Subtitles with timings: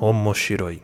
[0.00, 0.82] Omoshiroi.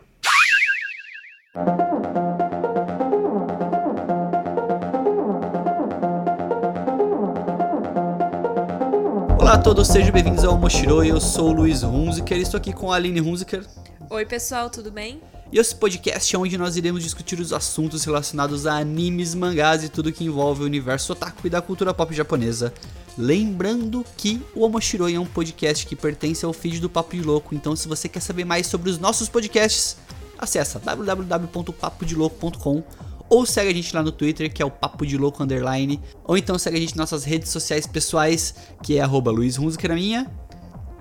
[9.39, 11.11] Olá a todos, sejam bem-vindos ao Moshiroi.
[11.11, 13.67] Eu sou o Luiz Hunziker e estou aqui com a Aline Hunziker.
[14.09, 15.21] Oi, pessoal, tudo bem?
[15.53, 19.89] E esse podcast é onde nós iremos discutir os assuntos relacionados a animes, mangás e
[19.89, 22.73] tudo que envolve o universo otaku e da cultura pop japonesa.
[23.19, 27.55] Lembrando que o Omoshiroi é um podcast que pertence ao feed do Papo de Louco,
[27.55, 29.97] então se você quer saber mais sobre os nossos podcasts,
[30.39, 32.83] acessa www.papodilouco.com
[33.29, 36.37] ou segue a gente lá no Twitter, que é o Papo de Louco Underline, ou
[36.37, 39.95] então segue a gente nas nossas redes sociais pessoais, que é arroba Luiz Hunziker, a
[39.95, 40.29] minha,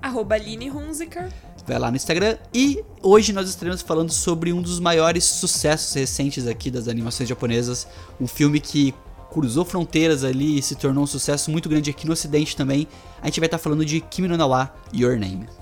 [0.02, 1.30] Arroba Aline Hunziker.
[1.66, 2.36] vai lá no Instagram.
[2.54, 7.86] E hoje nós estaremos falando sobre um dos maiores sucessos recentes aqui das animações japonesas.
[8.20, 8.94] Um filme que
[9.30, 12.86] cruzou fronteiras ali e se tornou um sucesso muito grande aqui no ocidente também.
[13.22, 15.59] A gente vai estar falando de Kimi no Nawa, Your Name.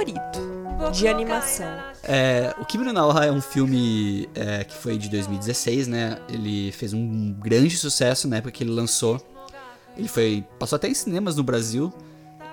[0.00, 1.66] Favorito de animação.
[2.02, 6.18] É, o Kimi no Nawa é um filme é, que foi de 2016, né?
[6.28, 9.20] Ele fez um grande sucesso na época que ele lançou.
[9.96, 11.92] Ele foi passou até em cinemas no Brasil.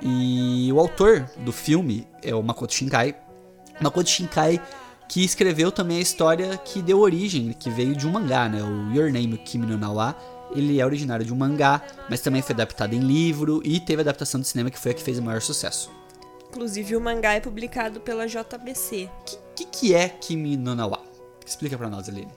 [0.01, 3.15] E o autor do filme é o Makoto Shinkai.
[3.79, 4.61] Makoto Shinkai
[5.07, 8.61] que escreveu também a história que deu origem, que veio de um mangá, né?
[8.61, 10.15] O Your Name o Kimi no Nawa.
[10.53, 14.03] Ele é originário de um mangá, mas também foi adaptado em livro e teve a
[14.03, 15.96] adaptação de cinema que foi a que fez o maior sucesso.
[16.57, 19.07] Inclusive, o mangá é publicado pela JBC.
[19.21, 21.03] O que, que é Kimi no Nawa?
[21.45, 22.31] Explica pra nós, Aline.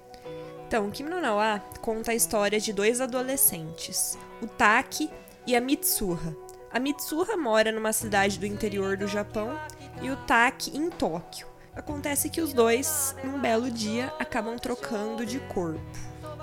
[0.69, 5.09] Então, Kimi no Nawa conta a história de dois adolescentes, o Taki
[5.47, 6.37] e a Mitsuha.
[6.71, 9.59] A Mitsuha mora numa cidade do interior do Japão
[10.03, 11.47] e o Taki em Tóquio.
[11.75, 15.81] Acontece que os dois, num belo dia, acabam trocando de corpo.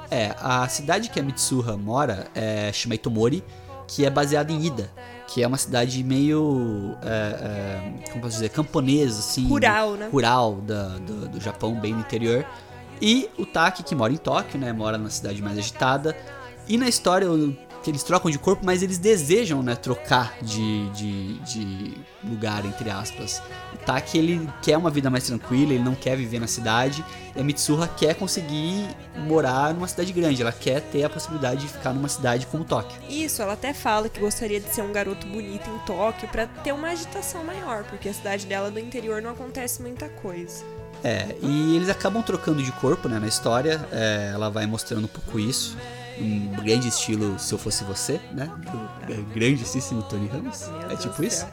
[0.10, 3.44] É, a cidade que a Mitsuha mora é Shimaitomori,
[3.88, 4.90] que é baseada em Ida,
[5.28, 7.08] que é uma cidade meio, é,
[8.06, 9.48] é, como posso dizer, camponesa, assim.
[9.48, 10.10] Rural, né?
[10.12, 12.46] Rural da- do, do Japão, bem no interior.
[13.02, 16.16] E o Taki, que mora em Tóquio, né, mora na cidade mais agitada.
[16.68, 17.56] E na história, o-
[17.88, 22.90] que eles trocam de corpo, mas eles desejam, né, trocar de, de, de lugar, entre
[22.90, 23.42] aspas.
[23.74, 27.06] O Taki, ele quer uma vida mais tranquila, ele não quer viver na cidade.
[27.34, 31.70] E a Mitsuha quer conseguir morar numa cidade grande, ela quer ter a possibilidade de
[31.70, 33.00] ficar numa cidade como Tóquio.
[33.10, 36.74] Isso, ela até fala que gostaria de ser um garoto bonito em Tóquio pra ter
[36.74, 40.62] uma agitação maior, porque a cidade dela do interior não acontece muita coisa.
[41.06, 43.80] É, e eles acabam trocando de corpo, né, na história.
[43.94, 45.78] É, ela vai mostrando um pouco isso.
[46.20, 48.50] Um grande estilo Se Eu Fosse Você, né?
[49.08, 50.68] Do grandíssimo Tony Ramos.
[50.68, 51.46] Meu É Deus tipo isso.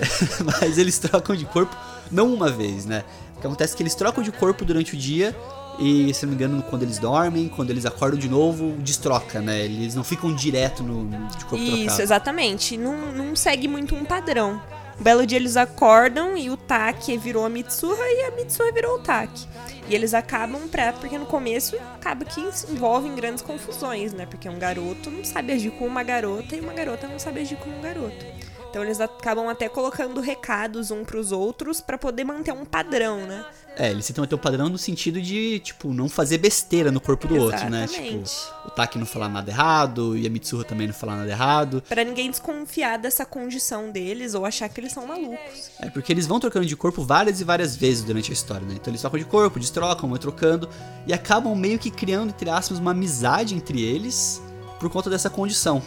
[0.60, 1.76] Mas eles trocam de corpo
[2.10, 3.04] não uma vez, né?
[3.36, 5.34] O que acontece é que eles trocam de corpo durante o dia
[5.78, 9.60] e, se não me engano, quando eles dormem, quando eles acordam de novo, destroca, né?
[9.64, 12.02] Eles não ficam direto no, no- de corpo Isso, trocado.
[12.02, 12.76] exatamente.
[12.76, 14.60] Não, não segue muito um padrão.
[15.00, 18.96] Um belo dia eles acordam e o Taki virou a Mitsuha e a Mitsuha virou
[18.96, 19.48] o Taki.
[19.88, 20.92] E eles acabam pra.
[20.92, 22.38] Porque no começo acaba que
[22.70, 24.26] envolve em grandes confusões, né?
[24.26, 27.56] Porque um garoto não sabe agir com uma garota e uma garota não sabe agir
[27.56, 28.26] com um garoto.
[28.70, 33.44] Então eles acabam até colocando recados um pros outros pra poder manter um padrão, né?
[33.76, 37.26] É, eles tentam manter o padrão no sentido de, tipo, não fazer besteira no corpo
[37.26, 37.86] do outro, né?
[37.86, 38.32] Tipo, Exatamente.
[38.66, 41.82] o Taki não falar nada errado e a Mitsuha também não falar nada errado.
[41.88, 45.70] Pra ninguém desconfiar dessa condição deles ou achar que eles são malucos.
[45.80, 48.74] É porque eles vão trocando de corpo várias e várias vezes durante a história, né?
[48.74, 50.68] Então eles trocam de corpo, destrocam, vão trocando
[51.06, 54.40] e acabam meio que criando, entre aspas, uma amizade entre eles
[54.78, 55.82] por conta dessa condição.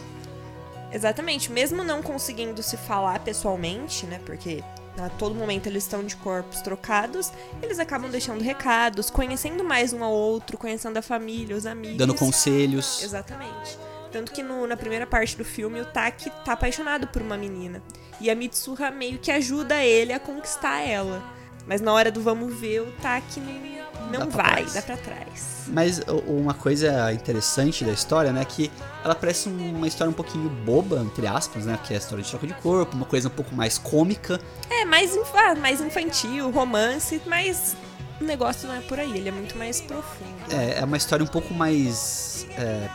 [0.93, 4.19] Exatamente, mesmo não conseguindo se falar pessoalmente, né?
[4.25, 4.63] Porque
[4.97, 7.31] a todo momento eles estão de corpos trocados,
[7.61, 11.97] eles acabam deixando recados, conhecendo mais um ao outro, conhecendo a família, os amigos.
[11.97, 13.01] Dando conselhos.
[13.03, 13.77] Exatamente.
[14.11, 17.81] Tanto que no- na primeira parte do filme o Taki tá apaixonado por uma menina.
[18.21, 21.23] E a Mitsuha meio que ajuda ele a conquistar ela.
[21.65, 24.73] Mas na hora do vamos ver, o Taki Dá não vai, trás.
[24.73, 25.63] dá pra trás.
[25.67, 28.71] Mas uma coisa interessante da história, né, é que
[29.03, 32.29] ela parece uma história um pouquinho boba, entre aspas, né, que é a história de
[32.29, 36.51] troca de corpo, uma coisa um pouco mais cômica, É, mais, inf- ah, mais infantil,
[36.51, 37.75] romance, mas
[38.19, 40.31] o negócio não é por aí, ele é muito mais profundo.
[40.51, 42.87] é, é uma história um pouco mais é,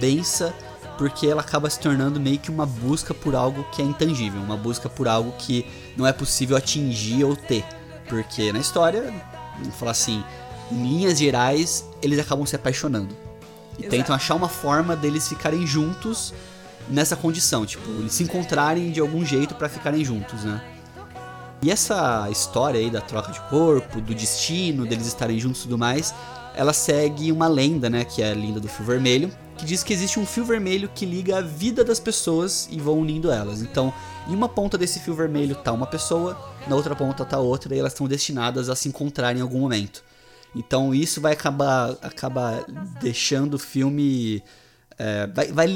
[0.00, 0.52] densa,
[0.98, 4.56] porque ela acaba se tornando meio que uma busca por algo que é intangível, uma
[4.56, 5.64] busca por algo que
[5.96, 7.64] não é possível atingir ou ter.
[8.08, 9.12] Porque na história,
[9.60, 10.22] vamos falar assim,
[10.70, 13.14] em linhas gerais, eles acabam se apaixonando.
[13.78, 13.90] E Exato.
[13.90, 16.34] tentam achar uma forma deles ficarem juntos
[16.88, 20.62] nessa condição, tipo, eles se encontrarem de algum jeito pra ficarem juntos, né?
[21.60, 25.76] E essa história aí da troca de corpo, do destino, deles estarem juntos e tudo
[25.76, 26.14] mais,
[26.54, 29.92] ela segue uma lenda, né, que é a lenda do fio vermelho, que diz que
[29.92, 33.60] existe um fio vermelho que liga a vida das pessoas e vão unindo elas.
[33.60, 33.92] Então,
[34.28, 37.78] em uma ponta desse fio vermelho tá uma pessoa, na outra ponta tá outra, e
[37.78, 40.04] elas estão destinadas a se encontrar em algum momento.
[40.54, 42.64] Então, isso vai acabar, acabar
[43.00, 44.42] deixando o filme.
[44.96, 45.68] é, vai, vai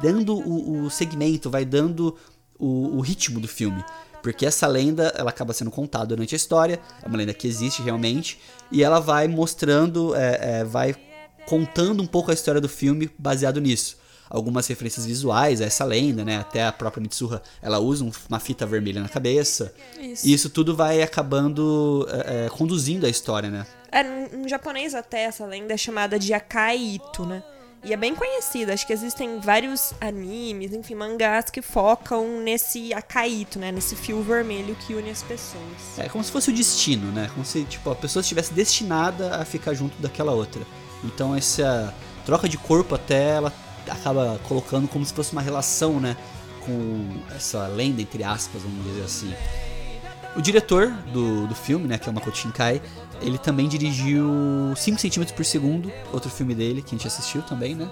[0.00, 2.16] dando o, o segmento, vai dando
[2.58, 3.84] o, o ritmo do filme.
[4.22, 7.82] Porque essa lenda, ela acaba sendo contada durante a história, é uma lenda que existe
[7.82, 10.94] realmente, e ela vai mostrando, é, é, vai
[11.48, 13.96] contando um pouco a história do filme baseado nisso.
[14.28, 16.36] Algumas referências visuais a essa lenda, né?
[16.36, 19.72] Até a própria Mitsuha, ela usa um- uma fita vermelha na cabeça.
[19.98, 20.26] Isso.
[20.28, 23.66] E isso tudo vai acabando é, é, conduzindo a história, né?
[23.90, 24.02] É,
[24.36, 27.42] no japonês até essa lenda é chamada de Akai Ito, né?
[27.82, 33.30] E é bem conhecida, acho que existem vários animes, enfim, mangás que focam nesse Akai
[33.30, 33.72] Ito, né?
[33.72, 35.96] Nesse fio vermelho que une as pessoas.
[35.96, 37.30] É como se fosse o destino, né?
[37.32, 40.60] Como se tipo, a pessoa estivesse destinada a ficar junto daquela outra.
[41.04, 41.94] Então essa
[42.26, 43.52] troca de corpo até ela
[43.88, 46.16] acaba colocando como se fosse uma relação, né?
[46.64, 49.32] Com essa lenda, entre aspas, vamos dizer assim.
[50.36, 52.80] O diretor do, do filme, né, que é o Makoto Shinkai,
[53.22, 54.28] ele também dirigiu
[54.76, 57.88] 5 cm por segundo, outro filme dele, que a gente assistiu também, né?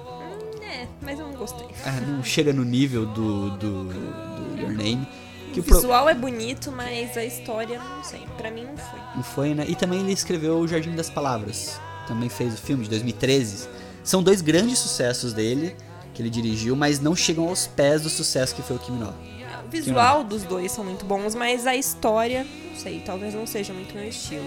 [0.63, 1.67] É, mas eu não gostei.
[1.85, 5.09] É, não chega no nível do, do, do Your Name.
[5.53, 8.77] Que O o pro- visual é bonito, mas a história, não sei, pra mim não
[8.77, 9.01] foi.
[9.17, 9.65] Não foi, né?
[9.67, 11.81] E também ele escreveu O Jardim das Palavras.
[12.07, 13.69] Também fez o filme de 2013.
[14.03, 15.75] São dois grandes sucessos dele
[16.15, 19.09] que ele dirigiu, mas não chegam aos pés do sucesso que foi o Kimi no.
[19.09, 23.73] O visual dos dois são muito bons, mas a história, não sei, talvez não seja
[23.73, 24.47] muito meu estilo.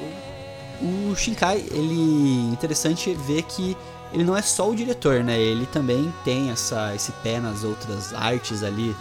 [0.82, 3.76] O Shinkai, ele interessante ver que
[4.14, 5.38] ele não é só o diretor, né?
[5.38, 8.96] Ele também tem essa esse pé nas outras artes ali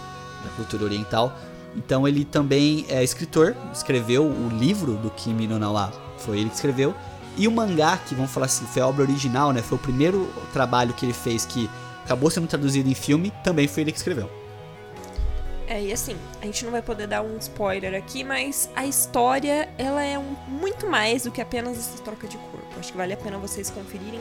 [0.44, 1.32] da cultura oriental.
[1.76, 6.56] Então ele também é escritor, escreveu o livro do Kimi no Nawa, foi ele que
[6.56, 6.94] escreveu.
[7.36, 9.62] E o mangá, que vamos falar assim, foi a obra original, né?
[9.62, 11.70] Foi o primeiro trabalho que ele fez que
[12.04, 14.30] acabou sendo traduzido em filme, também foi ele que escreveu.
[15.68, 19.68] É, e assim, a gente não vai poder dar um spoiler aqui, mas a história,
[19.76, 22.66] ela é um- muito mais do que apenas essa troca de corpo.
[22.80, 24.20] Acho que vale a pena vocês conferirem,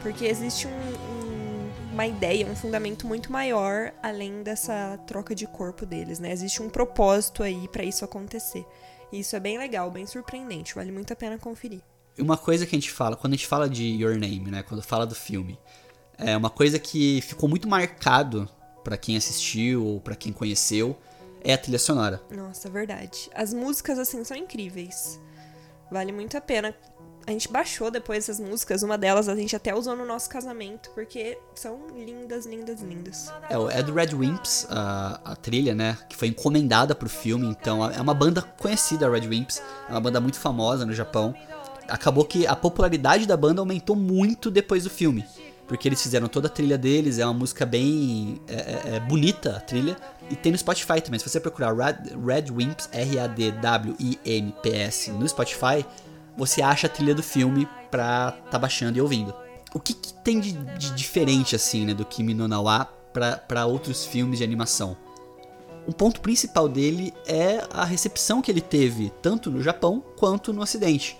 [0.00, 5.84] porque existe um- um- uma ideia, um fundamento muito maior além dessa troca de corpo
[5.84, 6.30] deles, né?
[6.30, 8.64] Existe um propósito aí pra isso acontecer.
[9.10, 11.80] E isso é bem legal, bem surpreendente, vale muito a pena conferir.
[12.16, 14.62] E uma coisa que a gente fala, quando a gente fala de Your Name, né,
[14.62, 15.58] quando fala do filme,
[16.18, 18.48] é uma coisa que ficou muito marcado
[18.82, 20.96] pra quem assistiu ou pra quem conheceu
[21.42, 22.20] é a trilha sonora.
[22.30, 23.30] Nossa, verdade.
[23.34, 25.20] As músicas, assim, são incríveis.
[25.90, 26.74] Vale muito a pena.
[27.26, 30.90] A gente baixou depois essas músicas, uma delas a gente até usou no nosso casamento,
[30.90, 33.32] porque são lindas, lindas, lindas.
[33.50, 37.84] É, é do Red Wimps, a, a trilha, né, que foi encomendada pro filme, então
[37.90, 41.34] é uma banda conhecida, a Red Wimps, é uma banda muito famosa no Japão.
[41.88, 45.24] Acabou que a popularidade da banda aumentou muito depois do filme,
[45.68, 49.56] porque eles fizeram toda a trilha deles, é uma música bem é, é- é bonita
[49.56, 49.96] a trilha,
[50.30, 51.18] e tem no Spotify também.
[51.20, 52.88] Se você procurar Red, Red Wimps,
[53.96, 55.84] R-A-D-W-I-M-P-S, no Spotify,
[56.36, 59.34] você acha a trilha do filme pra tá baixando e ouvindo.
[59.74, 63.66] O que, que tem de, de diferente, assim, né, do Kimi no Nawa pra, pra
[63.66, 64.96] outros filmes de animação?
[65.86, 70.60] O ponto principal dele é a recepção que ele teve, tanto no Japão quanto no
[70.62, 71.16] Ocidente.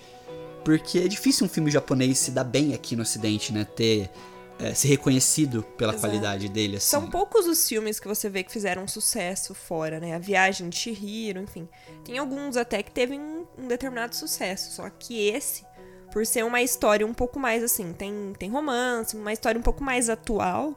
[0.66, 3.64] Porque é difícil um filme japonês se dar bem aqui no Ocidente, né?
[3.64, 4.10] Ter.
[4.58, 6.08] é, ser reconhecido pela Exato.
[6.08, 6.88] qualidade dele, assim.
[6.88, 10.16] São poucos os filmes que você vê que fizeram sucesso fora, né?
[10.16, 11.68] A Viagem de Chihiro, enfim.
[12.04, 15.64] Tem alguns até que teve um, um determinado sucesso, só que esse,
[16.10, 19.84] por ser uma história um pouco mais assim, tem, tem romance, uma história um pouco
[19.84, 20.76] mais atual,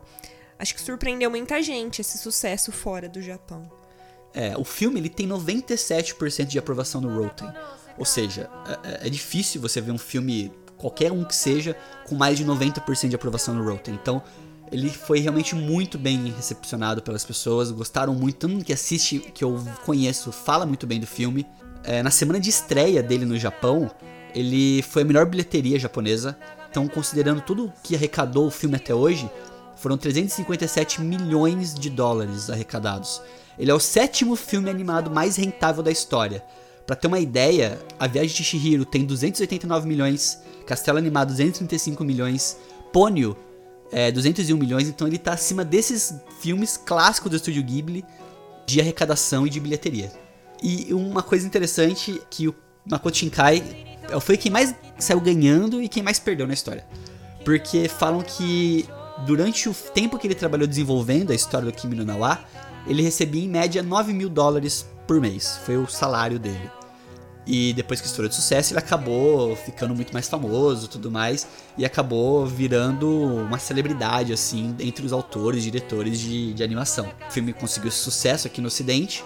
[0.59, 3.67] acho que surpreendeu muita gente esse sucesso fora do Japão.
[4.35, 7.51] É, o filme ele tem 97% de aprovação no Rotten.
[7.99, 8.71] Ou seja, é,
[9.03, 11.75] é- é difícil você ver um filme, qualquer um que seja,
[12.07, 13.93] com mais de 90% de aprovação no Rotten.
[13.93, 14.23] Então,
[14.71, 18.37] ele foi realmente muito bem recepcionado pelas pessoas, gostaram muito.
[18.37, 21.45] Todo mundo que assiste, que eu conheço, fala muito bem do filme.
[21.83, 23.91] É, na semana de estreia dele no Japão,
[24.33, 26.37] ele foi a melhor bilheteria japonesa.
[26.69, 29.29] Então, considerando tudo que arrecadou o filme até hoje,
[29.75, 33.21] foram 357 milhões de dólares arrecadados.
[33.57, 36.43] Ele é o sétimo filme animado mais rentável da história.
[36.89, 42.57] Pra ter uma ideia, A Viagem de Chihiro tem 289 milhões, Castelo Animado 235 milhões,
[42.91, 43.37] Ponyo
[43.91, 48.03] é 201 milhões, então ele tá acima desses filmes clássicos do estúdio Ghibli
[48.65, 50.11] de arrecadação e de bilheteria.
[50.63, 53.63] E uma coisa interessante que o Makoto Shinkai
[54.19, 56.87] foi quem mais saiu ganhando e quem mais perdeu na história.
[57.45, 58.89] Porque falam que
[59.27, 62.43] durante o tempo que ele trabalhou desenvolvendo a história do Kimi no Nawa,
[62.87, 65.59] ele recebia em média 9 mil dólares por mês.
[65.63, 66.78] Foi o salário dele.
[67.47, 71.47] E depois que estourou de sucesso, ele acabou ficando muito mais famoso tudo mais.
[71.77, 77.09] E acabou virando uma celebridade, assim, entre os autores e diretores de, de animação.
[77.27, 79.23] O filme conseguiu sucesso aqui no Ocidente.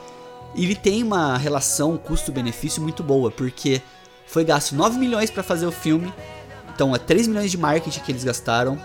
[0.56, 3.82] E ele tem uma relação custo-benefício muito boa, porque
[4.28, 6.14] foi gasto 9 milhões para fazer o filme.
[6.74, 8.80] Então é 3 milhões de marketing que eles gastaram.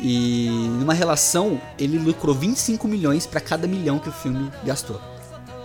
[0.00, 0.48] E
[0.80, 5.00] numa relação, ele lucrou 25 milhões para cada milhão que o filme gastou.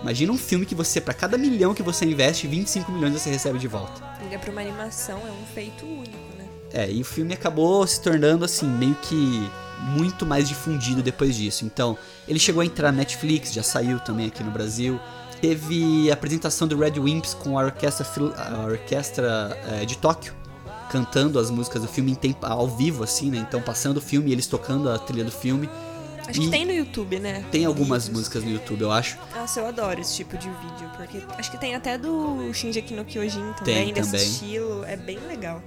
[0.02, 3.58] Imagina um filme que você, para cada milhão que você investe, 25 milhões você recebe
[3.58, 4.00] de volta.
[4.22, 6.46] Liga pra uma animação, é um feito único, né?
[6.72, 9.50] É, e o filme acabou se tornando assim, meio que
[9.80, 11.64] muito mais difundido depois disso.
[11.64, 15.00] Então, ele chegou a entrar na Netflix, já saiu também aqui no Brasil.
[15.40, 20.34] Teve a apresentação do Red Wimps com a orquestra, a orquestra é, de Tóquio,
[20.90, 23.38] cantando as músicas do filme em tempo, ao vivo, assim, né?
[23.38, 25.68] Então, passando o filme e eles tocando a trilha do filme.
[26.28, 27.42] Acho E que tem no YouTube, né?
[27.50, 29.16] Tem algumas músicas no YouTube, eu acho.
[29.34, 33.04] Nossa, eu adoro esse tipo de vídeo, porque acho que tem até do Shinji no
[33.04, 34.26] Kyojin também, Tem desse também.
[34.26, 35.62] estilo, é bem legal.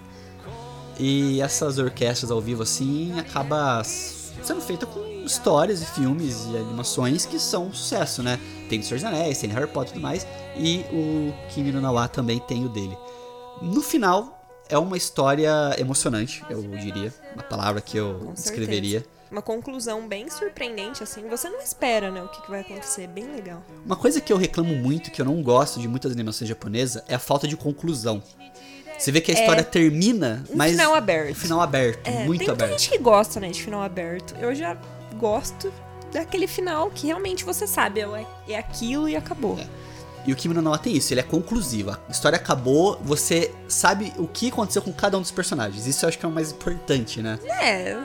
[0.99, 7.25] E essas orquestras ao vivo assim acaba sendo feita com histórias e filmes e animações
[7.25, 8.39] que são um sucesso, né?
[8.69, 11.81] Tem do Senhor dos Anéis, tem Harry Potter e tudo mais, e o Kimi no
[11.81, 12.95] Nawa também tem o dele.
[13.63, 19.03] No final, é uma história emocionante, eu diria, uma palavra que eu descreveria.
[19.31, 21.27] Uma conclusão bem surpreendente, assim.
[21.29, 23.07] Você não espera, né, o que, que vai acontecer.
[23.07, 23.63] Bem legal.
[23.85, 27.15] Uma coisa que eu reclamo muito, que eu não gosto de muitas animações japonesas, é
[27.15, 28.21] a falta de conclusão.
[28.97, 31.31] Você vê que a história termina, Um mas final aberto.
[31.31, 32.71] um final aberto, É, muito tem aberto.
[32.71, 34.35] gente que gosta, né, de final aberto.
[34.39, 34.77] Eu já
[35.17, 35.73] gosto
[36.11, 39.57] daquele final que realmente você sabe, é, é aquilo e acabou.
[40.27, 41.89] E o Kimi no Nawa tem isso, ele é conclusivo.
[41.91, 45.87] A história acabou, você sabe o que aconteceu com cada um dos personagens.
[45.87, 47.39] Isso eu acho que é o mais importante, né?
[47.59, 47.97] É,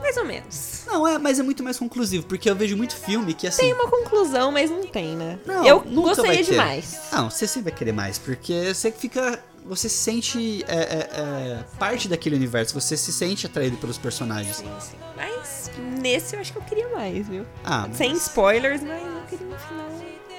[0.00, 0.82] mais ou menos.
[0.86, 3.62] Não, é, mas é muito mais conclusivo, porque eu vejo muito filme que assim.
[3.62, 5.38] Tem uma conclusão, mas não tem, né?
[5.46, 6.50] Não, eu nunca gostaria ter.
[6.52, 6.98] demais.
[7.12, 9.42] Não, você sempre vai querer mais, porque você fica.
[9.64, 14.56] Você se sente é, é, é, parte daquele universo, você se sente atraído pelos personagens.
[14.56, 14.96] Sim, sim.
[15.14, 17.44] Mas nesse eu acho que eu queria mais, viu?
[17.62, 19.86] Ah, Sem mas- spoilers, mas eu queria um final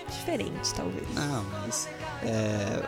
[0.10, 1.08] diferente, talvez.
[1.14, 1.88] Não, mas.
[2.24, 2.82] é,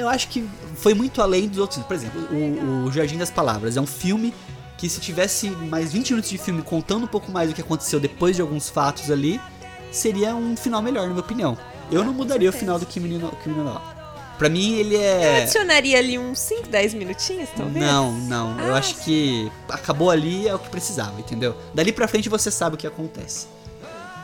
[0.00, 1.82] eu acho que foi muito além dos outros.
[1.84, 4.34] Por exemplo, o, o Jardim das Palavras é um filme
[4.78, 8.00] que, se tivesse mais 20 minutos de filme contando um pouco mais do que aconteceu
[8.00, 9.38] depois de alguns fatos ali,
[9.92, 11.58] seria um final melhor, na minha opinião.
[11.90, 13.82] Eu não com mudaria o final do Kimi no, Kimi no Nawa.
[14.38, 15.42] Pra mim, ele Eu é.
[15.42, 17.84] adicionaria ali uns 5, 10 minutinhos, talvez?
[17.84, 18.56] Não, não.
[18.60, 21.56] Eu Ah, acho que acabou ali é o que precisava, entendeu?
[21.74, 23.46] Dali pra frente você sabe o que acontece.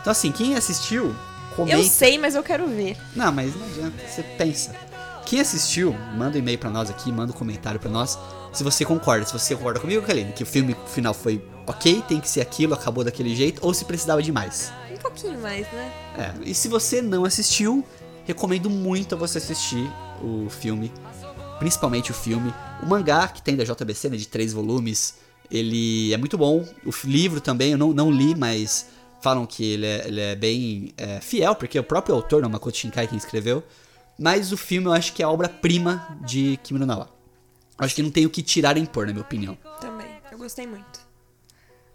[0.01, 1.13] Então, assim, quem assistiu,
[1.57, 1.77] comenta.
[1.77, 2.97] Eu sei, mas eu quero ver.
[3.17, 4.73] Não, mas não adianta, você pensa.
[5.27, 8.19] Quem assistiu, manda um e-mail pra nós aqui, manda um comentário pra nós.
[8.53, 12.21] Se você concorda, se você concorda comigo, Kaline, que o filme final foi ok, tem
[12.21, 14.71] que ser aquilo, acabou daquele jeito, ou se precisava de mais.
[14.93, 15.93] Um pouquinho mais, né?
[16.17, 17.85] É, e se você não assistiu,
[18.25, 19.91] recomendo muito a você assistir
[20.23, 20.93] o filme,
[21.59, 22.53] principalmente o filme.
[22.83, 25.17] O mangá que tem da JBC, né, de três volumes,
[25.51, 26.67] ele é muito bom.
[26.85, 28.89] O livro também, eu não, não li, mas
[29.23, 33.07] falam que ele é, ele é bem é, fiel, porque o próprio autor, Makoto Shinkai,
[33.07, 33.65] quem escreveu.
[34.19, 37.09] Mas o filme eu acho que é a obra-prima de Kimi no Nawa.
[37.77, 39.59] Acho que não tem o que tirar nem pôr, na minha opinião.
[39.81, 40.07] Também.
[40.31, 41.01] Eu gostei muito.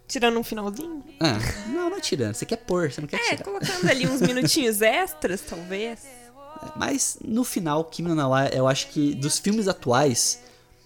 [0.08, 1.04] Tirando um finalzinho?
[1.20, 3.44] Ah, não, não é tirando, você quer pôr, você não quer É, tirar.
[3.44, 6.00] colocando ali uns minutinhos extras, talvez.
[6.76, 10.42] Mas no final, Kimi no Nawa, eu acho que dos filmes atuais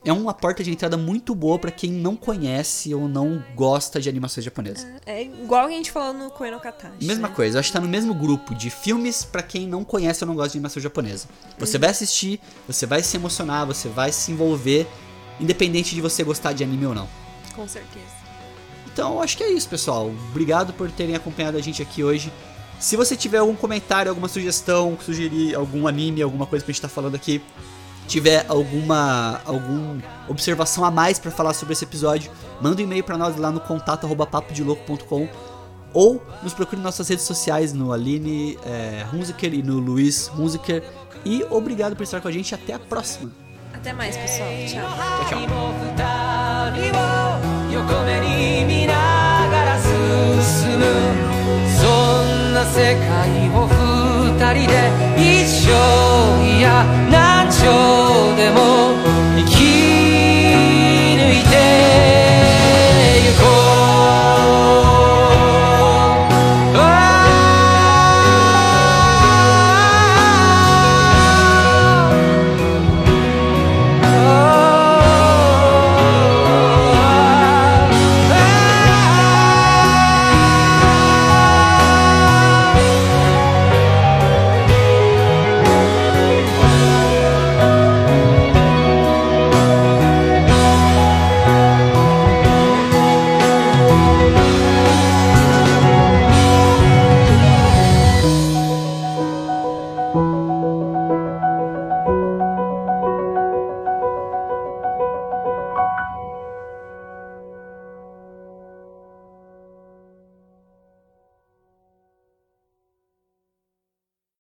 [0.05, 4.09] é uma porta de entrada muito boa pra quem não conhece ou não gosta de
[4.09, 4.85] animações japonesas.
[5.05, 7.05] É igual a gente falou no Koe no Katachi.
[7.05, 7.33] Mesma né?
[7.33, 10.27] coisa, eu acho que tá no mesmo grupo de filmes pra quem não conhece ou
[10.27, 11.27] não gosta de animação japonesa.
[11.57, 14.87] Você vai assistir, você vai se emocionar, você vai se envolver,
[15.39, 17.07] independente de você gostar de anime ou não.
[17.55, 18.23] Com certeza.
[18.91, 20.11] Então, acho que é isso, pessoal.
[20.29, 22.31] Obrigado por terem acompanhado a gente aqui hoje.
[22.79, 26.81] Se você tiver algum comentário, alguma sugestão, sugerir algum anime, alguma coisa que a gente
[26.81, 27.41] tá falando aqui,
[28.06, 33.18] tiver alguma alguma observação a mais pra falar sobre esse episódio, manda um e-mail pra
[33.18, 35.28] nós lá no contato arroba papodilouco.com
[35.92, 40.82] ou nos procure nas nossas redes sociais no Aline é, Hunziker e no Luiz Hunziker.
[41.24, 42.54] E obrigado por estar com a gente.
[42.54, 43.32] Até a próxima.
[43.72, 44.48] Até mais, pessoal.
[44.66, 44.82] Tchau.
[45.28, 45.88] Tchau, tchau.
[45.98, 47.02] 二人を
[47.72, 48.94] 横目に見な
[49.50, 50.84] がら進む
[51.80, 51.86] そ
[52.22, 54.74] んな世界を二人で
[55.16, 55.68] 一生
[56.41, 56.41] いや何生でも